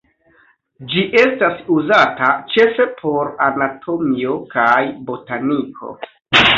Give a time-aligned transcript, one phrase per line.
[0.93, 4.75] Ĝi estas uzata ĉefe por anatomio kaj
[5.13, 5.99] botaniko.